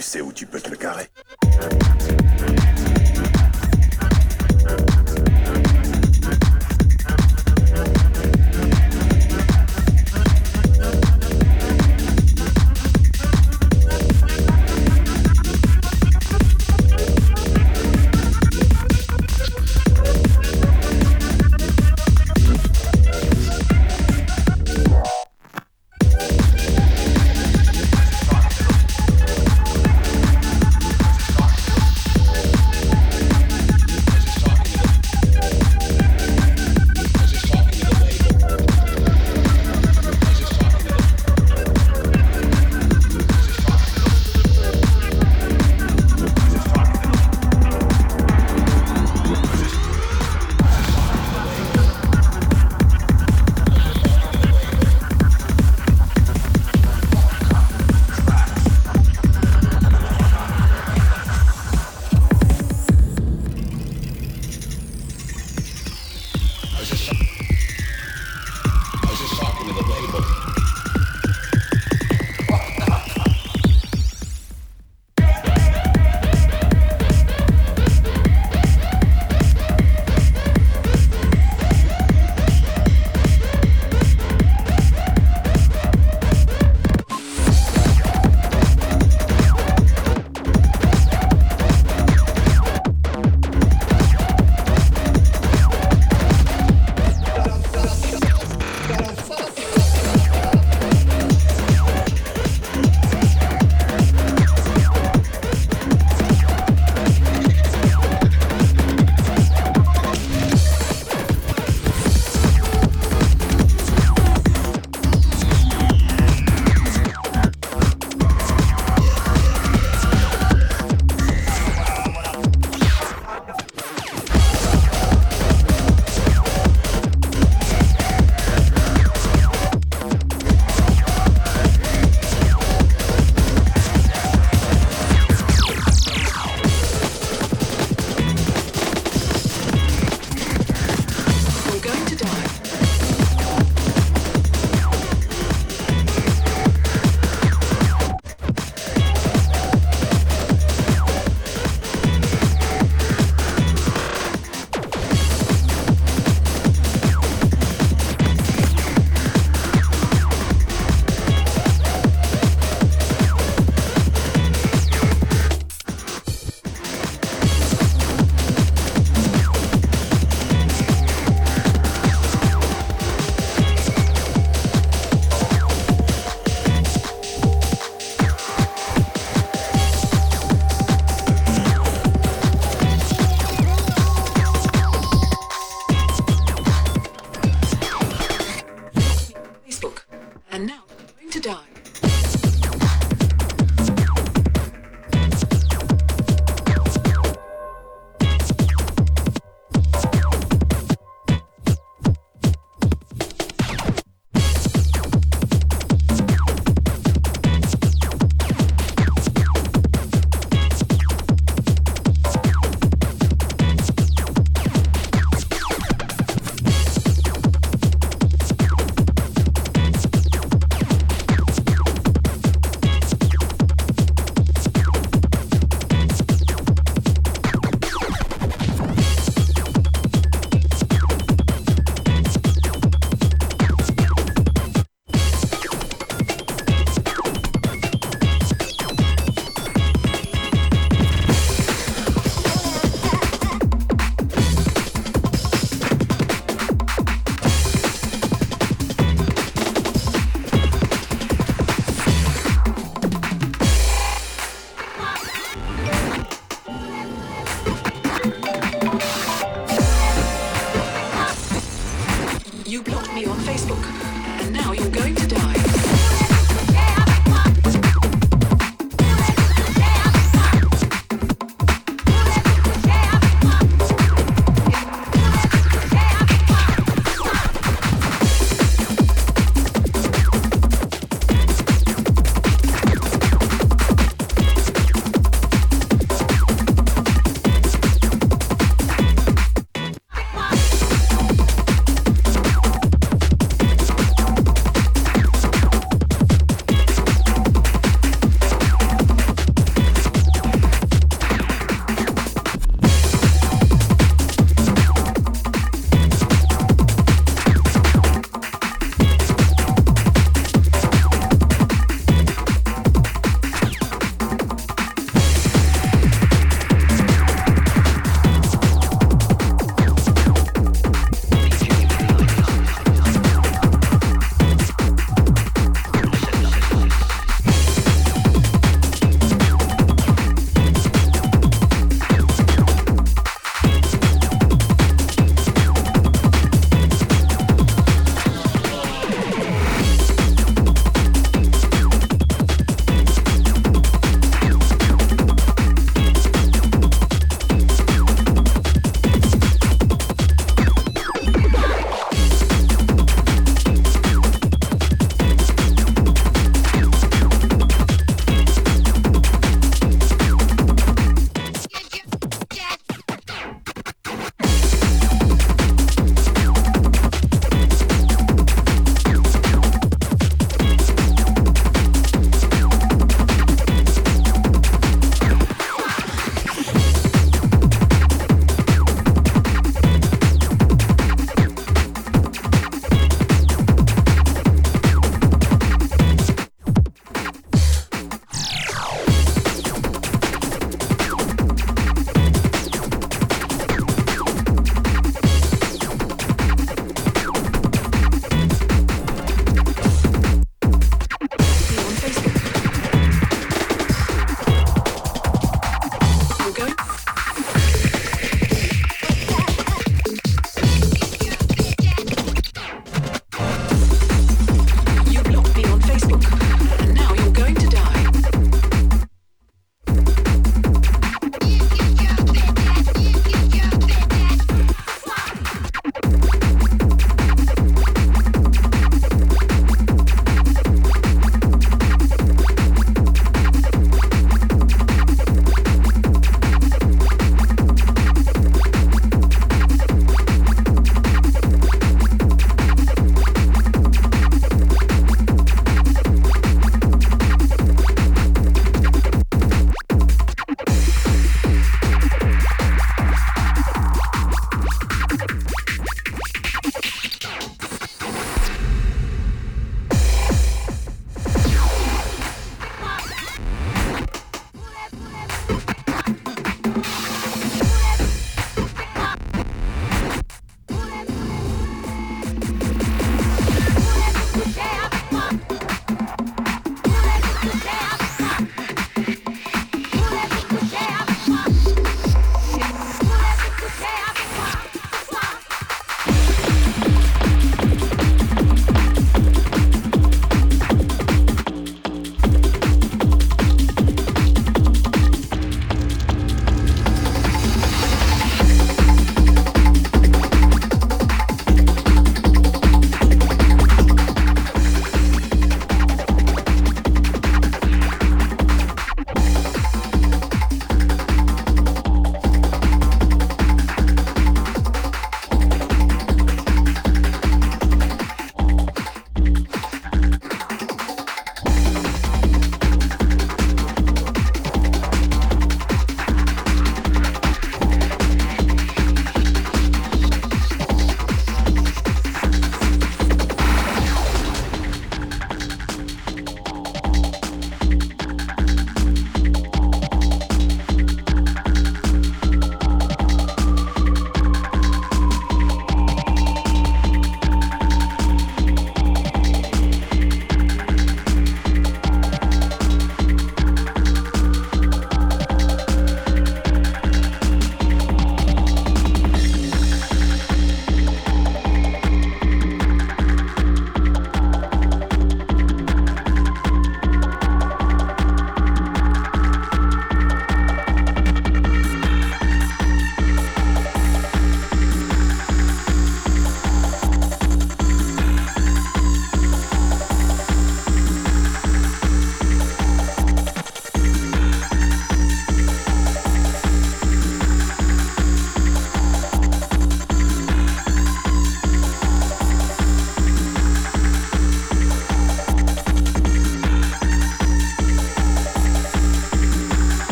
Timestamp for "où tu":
0.22-0.46